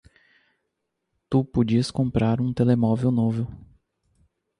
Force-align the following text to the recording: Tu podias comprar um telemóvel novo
Tu 1.29 1.43
podias 1.45 1.91
comprar 1.91 2.41
um 2.41 2.51
telemóvel 2.51 3.11
novo 3.11 3.47